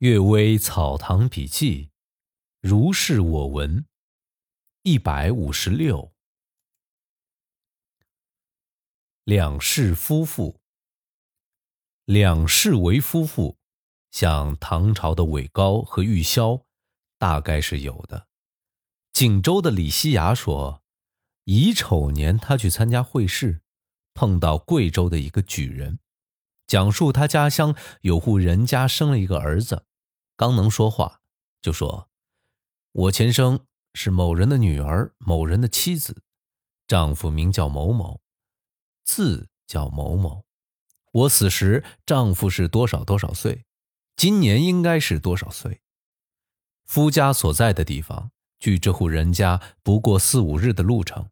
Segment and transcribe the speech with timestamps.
[0.06, 1.86] 《岳微草堂笔记》，
[2.60, 3.86] 如是我闻，
[4.82, 6.12] 一百五十六。
[9.24, 10.60] 两世夫妇，
[12.04, 13.56] 两世为夫妇，
[14.10, 16.66] 像唐朝的韦高和玉箫，
[17.16, 18.28] 大概是有的。
[19.14, 20.82] 锦州的李西雅说，
[21.44, 23.62] 乙丑年他去参加会试，
[24.12, 25.98] 碰到贵州的一个举人。
[26.66, 29.84] 讲述他家乡有户人家生了一个儿子，
[30.36, 31.20] 刚能说话，
[31.62, 32.08] 就说
[32.92, 33.60] ：“我前生
[33.94, 36.22] 是某人的女儿，某人的妻子，
[36.88, 38.20] 丈夫名叫某某，
[39.04, 40.44] 字叫某某。
[41.12, 43.64] 我死时，丈夫是多少多少岁，
[44.16, 45.80] 今年应该是多少岁。
[46.84, 51.30] 夫家所在的地方，距这户人家不过四五日的路程。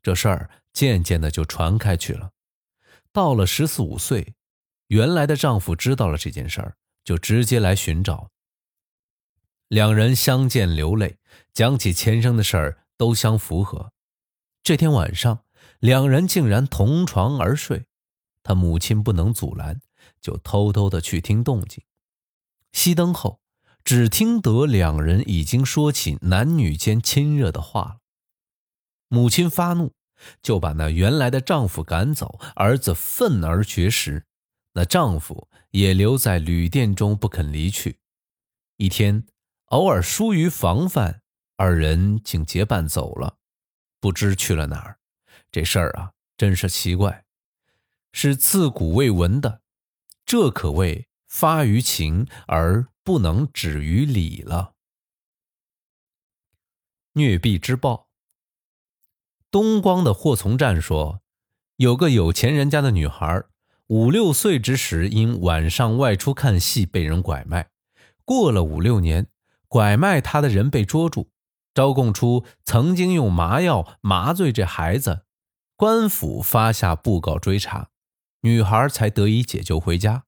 [0.00, 2.30] 这事儿渐渐的就传开去了，
[3.12, 4.36] 到了十四五岁。”
[4.90, 8.30] 原来的丈夫知道了这件事儿，就直接来寻找。
[9.68, 11.18] 两人相见流泪，
[11.52, 13.92] 讲起前生的事儿，都相符合。
[14.64, 15.44] 这天晚上，
[15.78, 17.86] 两人竟然同床而睡。
[18.42, 19.80] 他母亲不能阻拦，
[20.20, 21.84] 就偷偷的去听动静。
[22.72, 23.40] 熄灯后，
[23.84, 27.98] 只听得两人已经说起男女间亲热的话了。
[29.06, 29.92] 母亲发怒，
[30.42, 34.26] 就把那原来的丈夫赶走，儿子愤而绝食。
[34.72, 37.98] 那丈夫也留在旅店中不肯离去。
[38.76, 39.26] 一天，
[39.66, 41.22] 偶尔疏于防范，
[41.56, 43.38] 二人竟结伴走了，
[44.00, 44.98] 不知去了哪儿。
[45.50, 47.24] 这事儿啊，真是奇怪，
[48.12, 49.62] 是自古未闻的。
[50.24, 54.74] 这可谓发于情而不能止于理了。
[57.14, 58.08] 虐婢之报。
[59.50, 61.22] 东光的霍从战说，
[61.76, 63.44] 有个有钱人家的女孩。
[63.90, 67.70] 五六岁之时，因晚上外出看戏被人拐卖。
[68.24, 69.26] 过了五六年，
[69.66, 71.30] 拐卖他的人被捉住，
[71.74, 75.22] 招供出曾经用麻药麻醉这孩子。
[75.74, 77.88] 官府发下布告追查，
[78.42, 80.22] 女孩才得以解救回家。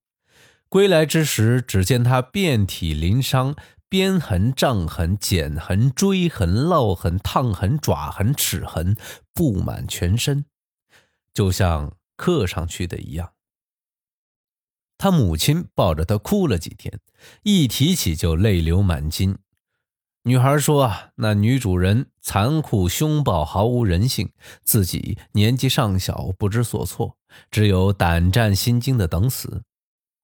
[0.68, 3.54] 归来之时，只见她遍体鳞伤，
[3.88, 8.96] 鞭痕、杖痕、剪痕、锥痕、烙痕、烫痕、爪痕、齿痕
[9.32, 10.46] 布满全身，
[11.32, 13.34] 就像刻上去的一样。
[15.02, 17.00] 他母亲抱着他哭了几天，
[17.42, 19.36] 一提起就泪流满襟。
[20.22, 24.30] 女孩说：“啊，那女主人残酷凶暴，毫无人性。
[24.62, 27.16] 自己年纪尚小，不知所措，
[27.50, 29.64] 只有胆战心惊的等死。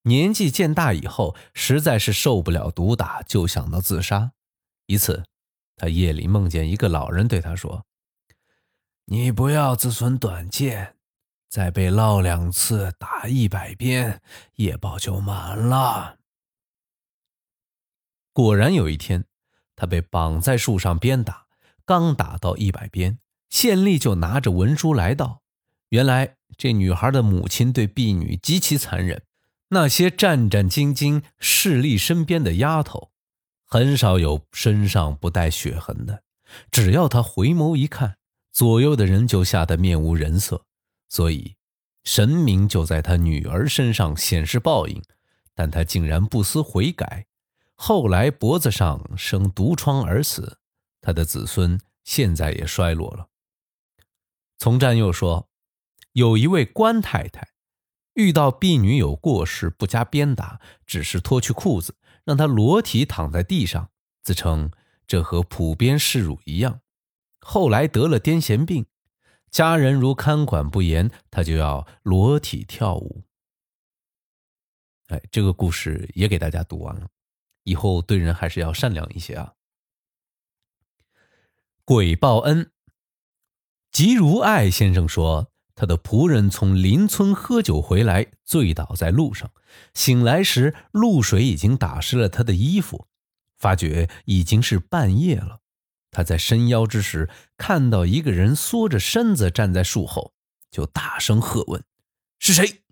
[0.04, 4.30] 年纪渐大以后，实在是受不了毒打，就想到自杀。
[4.86, 5.24] 一次，
[5.74, 7.84] 他夜里梦见一个老人对他说
[9.06, 10.94] ：‘你不要自损短见。’”
[11.48, 14.20] 再被烙两次，打一百鞭，
[14.56, 16.18] 夜报就满了。
[18.34, 19.24] 果然有一天，
[19.74, 21.46] 他被绑在树上鞭打，
[21.86, 25.42] 刚打到一百鞭，县吏就拿着文书来到。
[25.88, 29.22] 原来这女孩的母亲对婢女极其残忍，
[29.70, 33.10] 那些战战兢兢侍立身边的丫头，
[33.64, 36.22] 很少有身上不带血痕的。
[36.70, 38.18] 只要她回眸一看，
[38.52, 40.66] 左右的人就吓得面无人色。
[41.08, 41.56] 所以，
[42.04, 45.02] 神明就在他女儿身上显示报应，
[45.54, 47.26] 但他竟然不思悔改，
[47.74, 50.58] 后来脖子上生毒疮而死。
[51.00, 53.28] 他的子孙现在也衰落了。
[54.58, 55.48] 从战又说，
[56.12, 57.48] 有一位官太太，
[58.14, 61.94] 遇到婢女有过失，不加鞭打，只是脱去裤子，
[62.24, 63.90] 让她裸体躺在地上，
[64.22, 64.70] 自称
[65.06, 66.80] 这和普遍示辱一样。
[67.40, 68.84] 后来得了癫痫病。
[69.50, 73.24] 家人如看管不严，他就要裸体跳舞。
[75.08, 77.08] 哎，这个故事也给大家读完了，
[77.64, 79.54] 以后对人还是要善良一些啊。
[81.84, 82.70] 鬼报恩。
[83.90, 89.50] 吉如爱先生说，他的仆人从邻村喝酒回来，醉倒在路上，
[89.94, 93.08] 醒来时露水已经打湿了他的衣服，
[93.56, 95.62] 发觉已经是半夜了。
[96.10, 100.32] 他在伸腰之时，看到一个人缩着身子站在树后，
[100.70, 101.84] 就大声喝问
[102.40, 102.82] ：“是谁？”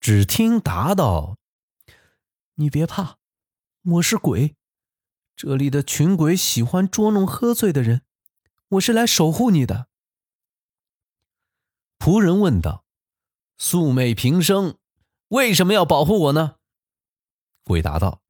[0.00, 1.38] 只听答道
[2.56, 3.18] ：“你别怕，
[3.82, 4.56] 我是鬼。
[5.36, 8.02] 这里的群鬼喜欢捉弄喝醉的人，
[8.68, 9.88] 我是来守护你的。”
[11.98, 12.84] 仆人问道
[13.58, 14.78] ：“素昧平生，
[15.28, 16.56] 为什么要保护我呢？”
[17.64, 18.22] 鬼答道：“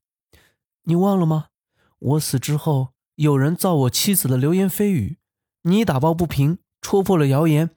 [0.82, 1.50] 你忘了吗？
[1.98, 5.18] 我死之后。”有人造我妻子的流言蜚语，
[5.62, 7.70] 你打抱不平，戳破了谣言，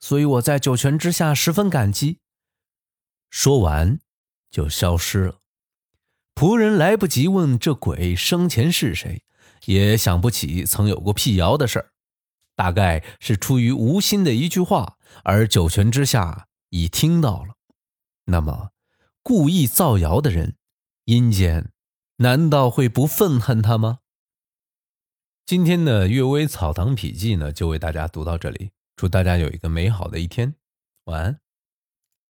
[0.00, 2.20] 所以我在九泉之下十分感激。
[3.30, 4.00] 说完，
[4.50, 5.40] 就消失了。
[6.34, 9.24] 仆人来不及问这鬼生前是谁，
[9.66, 11.90] 也想不起曾有过辟谣的事儿，
[12.56, 17.56] 大概是出于无心的一句话，而九泉之下已听到了。
[18.24, 18.70] 那么，
[19.22, 20.56] 故意造谣的人，
[21.04, 21.72] 阴间
[22.16, 23.98] 难道会不愤恨他吗？
[25.48, 28.70] 今天的《阅微草堂笔记》呢，就为大家读到这里。
[28.96, 30.54] 祝大家有一个美好的一天，
[31.04, 31.40] 晚安。